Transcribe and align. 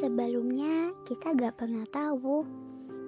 Sebelumnya, 0.00 0.96
kita 1.04 1.36
gak 1.36 1.60
pernah 1.60 1.84
tahu 1.92 2.40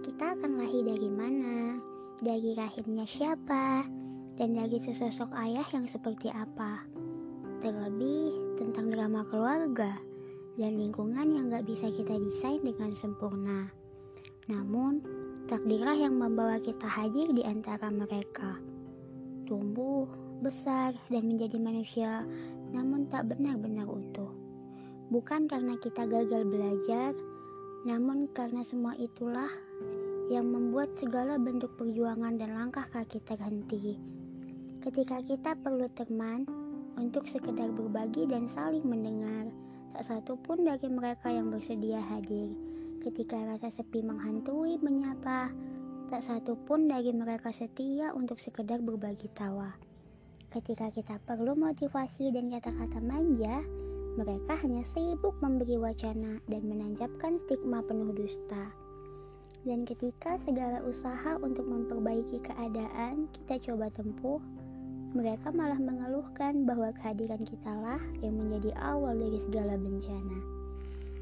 kita 0.05 0.37
akan 0.37 0.61
lahir 0.61 0.85
dari 0.85 1.09
mana, 1.09 1.81
dari 2.21 2.53
rahimnya 2.53 3.09
siapa, 3.09 3.89
dan 4.37 4.53
dari 4.53 4.77
sesosok 4.77 5.33
ayah 5.41 5.65
yang 5.73 5.89
seperti 5.89 6.29
apa. 6.29 6.85
Terlebih 7.65 8.61
tentang 8.61 8.93
drama 8.93 9.25
keluarga 9.25 9.97
dan 10.61 10.77
lingkungan 10.77 11.33
yang 11.33 11.49
gak 11.49 11.65
bisa 11.65 11.89
kita 11.89 12.13
desain 12.21 12.61
dengan 12.61 12.93
sempurna. 12.93 13.73
Namun, 14.53 15.01
takdirlah 15.49 15.97
yang 15.97 16.21
membawa 16.21 16.61
kita 16.61 16.85
hadir 16.85 17.33
di 17.33 17.41
antara 17.41 17.89
mereka. 17.89 18.61
Tumbuh, 19.49 20.05
besar, 20.45 20.93
dan 21.09 21.25
menjadi 21.25 21.57
manusia, 21.57 22.29
namun 22.69 23.09
tak 23.09 23.33
benar-benar 23.33 23.89
utuh. 23.89 24.42
Bukan 25.13 25.45
karena 25.45 25.77
kita 25.77 26.09
gagal 26.09 26.49
belajar, 26.49 27.13
namun 27.85 28.33
karena 28.33 28.65
semua 28.65 28.97
itulah 28.97 29.53
yang 30.33 30.49
membuat 30.49 30.97
segala 30.97 31.37
bentuk 31.37 31.77
perjuangan 31.77 32.41
dan 32.41 32.57
langkah 32.57 32.89
kaki 32.89 33.21
terhenti. 33.21 34.01
Ketika 34.81 35.21
kita 35.21 35.53
perlu 35.61 35.85
teman 35.93 36.49
untuk 36.97 37.29
sekedar 37.29 37.69
berbagi 37.77 38.25
dan 38.25 38.49
saling 38.49 38.89
mendengar, 38.89 39.53
tak 39.93 40.09
satu 40.09 40.41
pun 40.41 40.65
dari 40.65 40.89
mereka 40.89 41.29
yang 41.29 41.53
bersedia 41.53 42.01
hadir. 42.01 42.49
Ketika 43.05 43.37
rasa 43.45 43.69
sepi 43.69 44.01
menghantui 44.01 44.81
menyapa, 44.81 45.53
tak 46.09 46.25
satu 46.25 46.57
pun 46.57 46.89
dari 46.89 47.13
mereka 47.13 47.53
setia 47.53 48.17
untuk 48.17 48.41
sekedar 48.41 48.81
berbagi 48.81 49.29
tawa. 49.37 49.77
Ketika 50.49 50.89
kita 50.89 51.21
perlu 51.21 51.53
motivasi 51.53 52.33
dan 52.33 52.49
kata-kata 52.49 53.05
manja, 53.05 53.61
mereka 54.13 54.61
hanya 54.61 54.85
sibuk 54.85 55.33
memberi 55.41 55.81
wacana 55.81 56.37
dan 56.45 56.63
menanjapkan 56.69 57.41
stigma 57.41 57.81
penuh 57.81 58.13
dusta. 58.13 58.69
Dan 59.63 59.89
ketika 59.89 60.37
segala 60.45 60.83
usaha 60.85 61.39
untuk 61.41 61.65
memperbaiki 61.65 62.43
keadaan 62.45 63.31
kita 63.33 63.73
coba 63.73 63.89
tempuh, 63.95 64.43
mereka 65.17 65.49
malah 65.55 65.79
mengeluhkan 65.81 66.69
bahwa 66.69 66.93
kehadiran 66.99 67.41
kita 67.47 67.73
lah 67.73 68.01
yang 68.21 68.37
menjadi 68.37 68.77
awal 68.81 69.17
dari 69.17 69.39
segala 69.41 69.81
bencana. 69.81 70.39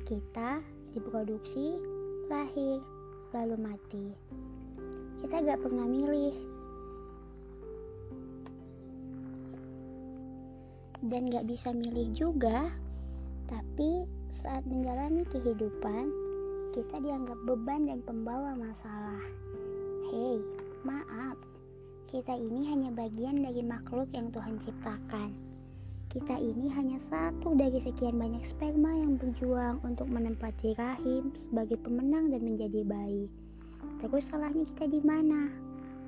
Kita 0.08 0.58
diproduksi, 0.90 1.78
lahir, 2.26 2.82
lalu 3.30 3.56
mati. 3.58 4.06
Kita 5.22 5.46
gak 5.46 5.62
pernah 5.62 5.86
milih 5.86 6.49
dan 11.06 11.32
gak 11.32 11.48
bisa 11.48 11.72
milih 11.72 12.12
juga 12.12 12.68
tapi 13.48 14.04
saat 14.30 14.62
menjalani 14.68 15.26
kehidupan 15.26 16.12
kita 16.70 17.02
dianggap 17.02 17.38
beban 17.48 17.88
dan 17.88 17.98
pembawa 18.04 18.54
masalah 18.54 19.20
hei 20.12 20.38
maaf 20.84 21.36
kita 22.10 22.34
ini 22.36 22.68
hanya 22.70 22.90
bagian 22.92 23.42
dari 23.42 23.62
makhluk 23.64 24.10
yang 24.12 24.28
Tuhan 24.30 24.60
ciptakan 24.62 25.50
kita 26.10 26.42
ini 26.42 26.66
hanya 26.74 26.98
satu 27.06 27.54
dari 27.54 27.78
sekian 27.78 28.18
banyak 28.18 28.42
sperma 28.42 28.90
yang 28.98 29.14
berjuang 29.14 29.78
untuk 29.86 30.10
menempati 30.10 30.74
rahim 30.74 31.30
sebagai 31.38 31.78
pemenang 31.78 32.34
dan 32.34 32.42
menjadi 32.42 32.82
bayi. 32.82 33.30
Terus 34.02 34.26
salahnya 34.26 34.66
kita 34.74 34.90
di 34.90 34.98
mana? 35.06 35.54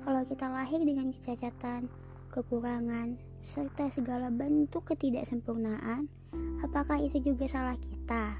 Kalau 0.03 0.27
kita 0.27 0.51
lahir 0.51 0.83
dengan 0.83 1.07
kecacatan, 1.15 1.87
kekurangan, 2.35 3.15
serta 3.43 3.91
segala 3.91 4.31
bentuk 4.31 4.87
ketidaksempurnaan, 4.87 6.07
apakah 6.63 6.95
itu 7.03 7.19
juga 7.19 7.43
salah 7.51 7.75
kita? 7.75 8.39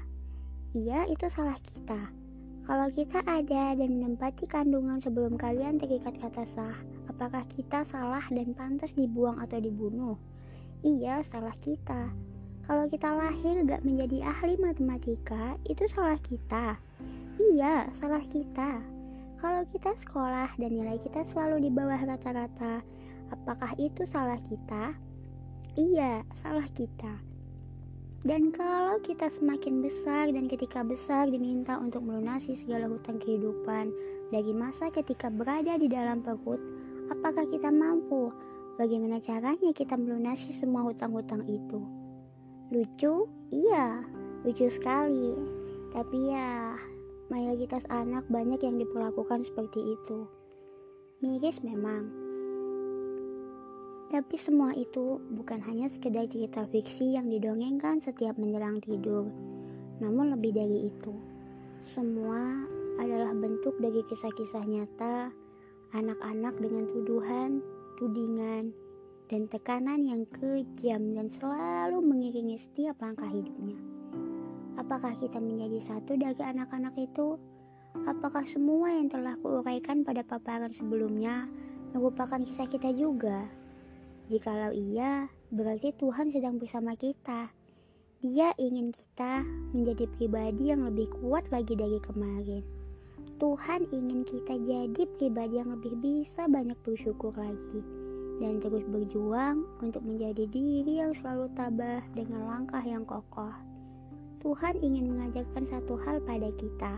Iya, 0.72 1.04
itu 1.12 1.28
salah 1.28 1.60
kita. 1.60 2.08
Kalau 2.64 2.88
kita 2.88 3.20
ada 3.28 3.76
dan 3.76 4.00
menempati 4.00 4.48
kandungan 4.48 5.04
sebelum 5.04 5.36
kalian 5.36 5.76
terikat 5.76 6.16
kata 6.16 6.48
sah, 6.48 6.72
apakah 7.12 7.44
kita 7.52 7.84
salah 7.84 8.24
dan 8.32 8.56
pantas 8.56 8.96
dibuang 8.96 9.36
atau 9.44 9.60
dibunuh? 9.60 10.16
Iya, 10.80 11.20
salah 11.20 11.52
kita. 11.60 12.08
Kalau 12.64 12.88
kita 12.88 13.12
lahir 13.12 13.60
gak 13.68 13.84
menjadi 13.84 14.24
ahli 14.24 14.56
matematika, 14.56 15.60
itu 15.68 15.84
salah 15.92 16.16
kita. 16.24 16.80
Iya, 17.36 17.92
salah 17.92 18.24
kita. 18.24 18.80
Kalau 19.36 19.68
kita 19.68 19.92
sekolah 20.00 20.56
dan 20.56 20.72
nilai 20.72 20.96
kita 20.96 21.28
selalu 21.28 21.68
di 21.68 21.70
bawah 21.70 22.00
rata-rata, 22.00 22.80
Apakah 23.32 23.72
itu 23.80 24.04
salah 24.04 24.40
kita? 24.42 24.92
Iya, 25.78 26.24
salah 26.36 26.66
kita. 26.72 27.34
Dan 28.24 28.56
kalau 28.56 29.04
kita 29.04 29.28
semakin 29.28 29.84
besar 29.84 30.32
dan 30.32 30.48
ketika 30.48 30.80
besar 30.80 31.28
diminta 31.28 31.76
untuk 31.76 32.08
melunasi 32.08 32.56
segala 32.56 32.88
hutang 32.88 33.20
kehidupan 33.20 33.92
dari 34.32 34.52
masa 34.56 34.88
ketika 34.88 35.28
berada 35.28 35.76
di 35.76 35.92
dalam 35.92 36.24
perut, 36.24 36.56
apakah 37.12 37.44
kita 37.44 37.68
mampu? 37.68 38.32
Bagaimana 38.80 39.20
caranya 39.20 39.76
kita 39.76 40.00
melunasi 40.00 40.56
semua 40.56 40.88
hutang-hutang 40.88 41.44
itu? 41.46 41.84
Lucu? 42.72 43.28
Iya, 43.52 44.02
lucu 44.40 44.72
sekali. 44.72 45.36
Tapi 45.92 46.32
ya, 46.32 46.80
mayoritas 47.28 47.84
anak 47.92 48.24
banyak 48.32 48.58
yang 48.64 48.80
diperlakukan 48.80 49.44
seperti 49.44 50.00
itu. 50.00 50.24
Miris 51.20 51.60
memang, 51.60 52.23
tapi 54.14 54.38
semua 54.38 54.70
itu 54.78 55.18
bukan 55.34 55.58
hanya 55.66 55.90
sekedar 55.90 56.30
cerita 56.30 56.70
fiksi 56.70 57.18
yang 57.18 57.26
didongengkan 57.26 57.98
setiap 57.98 58.38
menjelang 58.38 58.78
tidur, 58.78 59.26
namun 59.98 60.30
lebih 60.30 60.54
dari 60.54 60.86
itu. 60.86 61.10
Semua 61.82 62.62
adalah 63.02 63.34
bentuk 63.34 63.74
dari 63.82 64.06
kisah-kisah 64.06 64.70
nyata 64.70 65.34
anak-anak 65.98 66.54
dengan 66.62 66.86
tuduhan, 66.86 67.58
tudingan, 67.98 68.70
dan 69.26 69.50
tekanan 69.50 70.06
yang 70.06 70.22
kejam 70.30 71.18
dan 71.18 71.26
selalu 71.26 71.98
mengiringi 71.98 72.54
setiap 72.54 72.94
langkah 73.02 73.26
hidupnya. 73.26 73.82
Apakah 74.78 75.10
kita 75.18 75.42
menjadi 75.42 75.90
satu 75.90 76.14
dari 76.14 76.38
anak-anak 76.38 76.94
itu? 77.02 77.34
Apakah 78.06 78.46
semua 78.46 78.94
yang 78.94 79.10
telah 79.10 79.34
kuuraikan 79.42 80.06
pada 80.06 80.22
paparan 80.22 80.70
sebelumnya 80.70 81.50
merupakan 81.90 82.38
kisah 82.38 82.70
kita 82.70 82.94
juga? 82.94 83.63
Jikalau 84.24 84.72
iya, 84.72 85.28
berarti 85.52 85.92
Tuhan 86.00 86.32
sedang 86.32 86.56
bersama 86.56 86.96
kita. 86.96 87.52
Dia 88.24 88.56
ingin 88.56 88.88
kita 88.88 89.44
menjadi 89.76 90.08
pribadi 90.16 90.72
yang 90.72 90.88
lebih 90.88 91.12
kuat 91.20 91.44
lagi 91.52 91.76
dari 91.76 92.00
kemarin. 92.00 92.64
Tuhan 93.36 93.84
ingin 93.92 94.24
kita 94.24 94.56
jadi 94.64 95.02
pribadi 95.20 95.60
yang 95.60 95.76
lebih 95.76 95.92
bisa 96.00 96.48
banyak 96.48 96.78
bersyukur 96.88 97.36
lagi 97.36 97.84
dan 98.40 98.64
terus 98.64 98.82
berjuang 98.88 99.68
untuk 99.84 100.00
menjadi 100.00 100.48
diri 100.48 101.04
yang 101.04 101.12
selalu 101.12 101.52
tabah 101.52 102.00
dengan 102.16 102.48
langkah 102.48 102.80
yang 102.80 103.04
kokoh. 103.04 103.52
Tuhan 104.40 104.80
ingin 104.80 105.12
mengajarkan 105.12 105.68
satu 105.68 106.00
hal 106.00 106.24
pada 106.24 106.48
kita, 106.56 106.96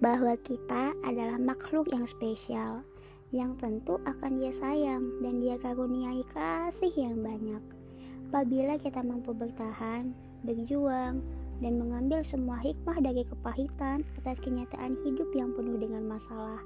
bahwa 0.00 0.32
kita 0.40 0.96
adalah 1.04 1.36
makhluk 1.36 1.84
yang 1.92 2.08
spesial 2.08 2.80
yang 3.34 3.58
tentu 3.58 3.98
akan 4.06 4.38
dia 4.38 4.54
sayang 4.54 5.18
dan 5.18 5.42
dia 5.42 5.58
karuniai 5.58 6.22
kasih 6.30 6.94
yang 6.94 7.18
banyak. 7.18 7.58
Apabila 8.30 8.78
kita 8.78 9.02
mampu 9.02 9.34
bertahan, 9.34 10.14
berjuang, 10.46 11.18
dan 11.58 11.72
mengambil 11.74 12.22
semua 12.22 12.62
hikmah 12.62 13.02
dari 13.02 13.26
kepahitan 13.26 14.06
atas 14.22 14.38
kenyataan 14.38 14.94
hidup 15.02 15.26
yang 15.34 15.50
penuh 15.58 15.74
dengan 15.82 16.06
masalah. 16.06 16.62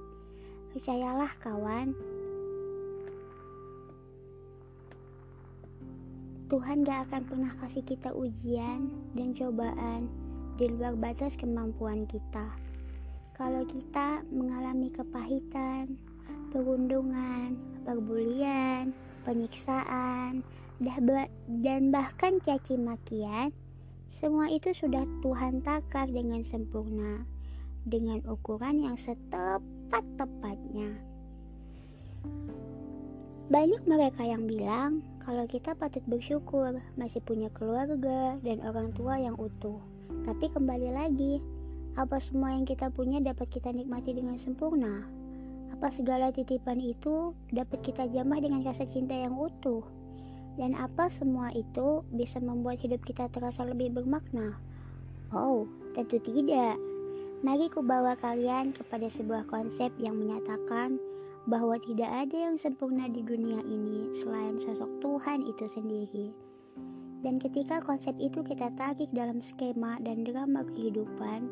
Percayalah 0.76 1.32
kawan, 1.40 1.96
Tuhan 6.48 6.84
gak 6.84 7.08
akan 7.08 7.22
pernah 7.28 7.52
kasih 7.60 7.84
kita 7.84 8.12
ujian 8.12 8.88
dan 9.12 9.36
cobaan 9.36 10.08
di 10.56 10.68
luar 10.72 10.96
batas 10.96 11.36
kemampuan 11.36 12.08
kita. 12.08 12.48
Kalau 13.36 13.68
kita 13.68 14.24
mengalami 14.32 14.88
kepahitan, 14.88 16.07
perundungan, 16.50 17.56
perbulian, 17.84 18.94
penyiksaan, 19.24 20.44
dan 21.60 21.90
bahkan 21.90 22.38
caci 22.38 22.78
makian, 22.78 23.50
semua 24.08 24.48
itu 24.48 24.72
sudah 24.72 25.04
Tuhan 25.20 25.60
takar 25.60 26.08
dengan 26.08 26.40
sempurna, 26.46 27.26
dengan 27.84 28.24
ukuran 28.24 28.80
yang 28.80 28.96
setepat-tepatnya. 28.96 30.96
Banyak 33.48 33.88
mereka 33.88 34.28
yang 34.28 34.44
bilang 34.44 35.00
kalau 35.24 35.48
kita 35.48 35.72
patut 35.72 36.04
bersyukur 36.04 36.76
masih 37.00 37.24
punya 37.24 37.48
keluarga 37.52 38.36
dan 38.44 38.60
orang 38.60 38.92
tua 38.92 39.16
yang 39.16 39.36
utuh. 39.40 39.80
Tapi 40.24 40.52
kembali 40.52 40.92
lagi, 40.92 41.40
apa 41.96 42.20
semua 42.20 42.52
yang 42.52 42.68
kita 42.68 42.92
punya 42.92 43.24
dapat 43.24 43.48
kita 43.48 43.72
nikmati 43.72 44.12
dengan 44.12 44.36
sempurna? 44.36 45.17
Apa 45.74 45.92
segala 45.92 46.32
titipan 46.32 46.80
itu 46.80 47.36
dapat 47.52 47.84
kita 47.84 48.08
jamah 48.08 48.40
dengan 48.40 48.64
rasa 48.64 48.88
cinta 48.88 49.12
yang 49.12 49.36
utuh? 49.36 49.84
Dan 50.58 50.74
apa 50.74 51.06
semua 51.12 51.54
itu 51.54 52.02
bisa 52.10 52.42
membuat 52.42 52.82
hidup 52.82 53.04
kita 53.06 53.30
terasa 53.30 53.62
lebih 53.62 53.94
bermakna? 53.94 54.58
Oh, 55.30 55.68
tentu 55.94 56.18
tidak. 56.18 56.74
Mari 57.46 57.70
ku 57.70 57.86
bawa 57.86 58.18
kalian 58.18 58.74
kepada 58.74 59.06
sebuah 59.06 59.46
konsep 59.46 59.94
yang 60.02 60.18
menyatakan 60.18 60.98
bahwa 61.46 61.78
tidak 61.78 62.10
ada 62.10 62.50
yang 62.50 62.56
sempurna 62.58 63.06
di 63.06 63.22
dunia 63.22 63.62
ini 63.64 64.10
selain 64.18 64.58
sosok 64.58 64.90
Tuhan 64.98 65.46
itu 65.46 65.64
sendiri. 65.70 66.28
Dan 67.22 67.38
ketika 67.38 67.78
konsep 67.82 68.14
itu 68.18 68.42
kita 68.42 68.74
tarik 68.74 69.10
dalam 69.14 69.38
skema 69.42 69.98
dan 70.02 70.22
drama 70.22 70.66
kehidupan, 70.66 71.46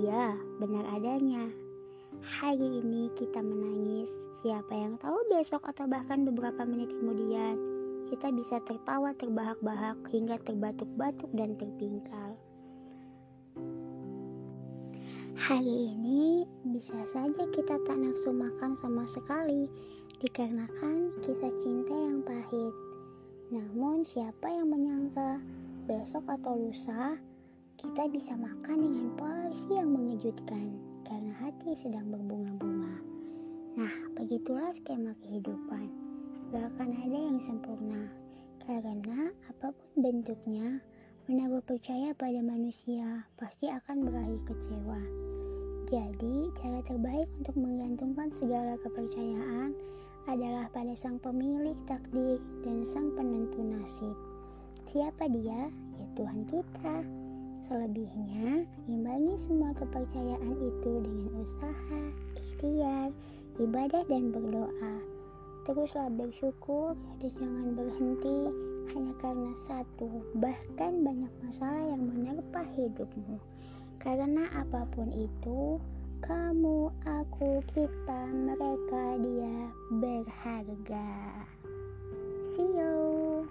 iya, 0.00 0.36
benar 0.56 0.84
adanya. 0.88 1.48
Hari 2.22 2.78
ini 2.78 3.10
kita 3.18 3.42
menangis, 3.42 4.06
siapa 4.46 4.70
yang 4.70 4.94
tahu 5.02 5.18
besok 5.26 5.66
atau 5.66 5.90
bahkan 5.90 6.22
beberapa 6.22 6.62
menit 6.62 6.94
kemudian 6.94 7.58
kita 8.14 8.30
bisa 8.30 8.62
tertawa 8.62 9.10
terbahak-bahak 9.18 9.98
hingga 10.14 10.38
terbatuk-batuk 10.46 11.26
dan 11.34 11.58
terpingkal. 11.58 12.38
Hari 15.34 15.98
ini 15.98 16.46
bisa 16.70 16.94
saja 17.10 17.42
kita 17.50 17.82
tak 17.82 17.98
nafsu 17.98 18.30
makan 18.30 18.78
sama 18.78 19.02
sekali 19.02 19.66
dikarenakan 20.22 21.10
kisah 21.26 21.50
cinta 21.58 21.90
yang 21.90 22.22
pahit. 22.22 22.74
Namun 23.50 24.06
siapa 24.06 24.46
yang 24.46 24.70
menyangka 24.70 25.42
besok 25.90 26.22
atau 26.30 26.54
lusa 26.54 27.18
kita 27.82 28.06
bisa 28.06 28.38
makan 28.38 28.78
dengan 28.86 29.10
porsi 29.18 29.74
yang 29.74 29.90
mengejutkan 29.90 30.91
karena 31.06 31.32
hati 31.42 31.74
sedang 31.74 32.10
berbunga-bunga. 32.10 32.96
Nah, 33.78 33.94
begitulah 34.18 34.72
skema 34.76 35.16
kehidupan. 35.24 35.88
Gak 36.52 36.68
akan 36.76 36.90
ada 36.92 37.18
yang 37.18 37.40
sempurna 37.40 38.12
karena 38.62 39.34
apa 39.50 39.74
pun 39.74 39.90
bentuknya 39.98 40.78
menaruh 41.26 41.62
percaya 41.64 42.14
pada 42.14 42.38
manusia 42.42 43.26
pasti 43.34 43.72
akan 43.72 44.06
berakhir 44.06 44.40
kecewa. 44.46 45.00
Jadi, 45.92 46.48
cara 46.56 46.80
terbaik 46.88 47.28
untuk 47.42 47.56
menggantungkan 47.58 48.32
segala 48.32 48.80
kepercayaan 48.80 49.76
adalah 50.30 50.70
pada 50.70 50.94
sang 50.94 51.18
pemilik 51.18 51.76
takdir 51.84 52.38
dan 52.62 52.86
sang 52.86 53.12
penentu 53.18 53.60
nasib. 53.60 54.16
Siapa 54.86 55.26
dia? 55.28 55.68
Ya 55.98 56.06
Tuhan 56.16 56.46
kita. 56.48 57.21
Selebihnya, 57.72 58.68
imbangi 58.84 59.32
semua 59.48 59.72
kepercayaan 59.72 60.60
itu 60.60 60.92
dengan 61.00 61.40
usaha, 61.40 62.02
ikhtiar, 62.36 63.08
ibadah, 63.56 64.04
dan 64.12 64.28
berdoa. 64.28 65.00
Teruslah 65.64 66.12
bersyukur 66.12 66.92
dan 67.24 67.32
jangan 67.32 67.72
berhenti 67.72 68.52
hanya 68.92 69.16
karena 69.24 69.56
satu, 69.64 70.20
bahkan 70.36 71.00
banyak 71.00 71.32
masalah 71.40 71.96
yang 71.96 72.12
menerpa 72.12 72.60
hidupmu. 72.76 73.40
Karena 73.96 74.52
apa 74.52 74.84
pun 74.92 75.08
itu, 75.08 75.80
kamu, 76.28 76.92
aku, 77.08 77.64
kita, 77.72 78.20
mereka, 78.36 79.16
dia 79.16 79.72
berharga. 79.96 81.08
See 82.52 82.76
you. 82.76 83.48